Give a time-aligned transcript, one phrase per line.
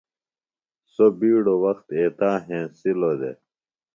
[0.93, 3.37] سوۡ بِیڈوۡ وخت ایتا ہینسِلوۡ دےۡ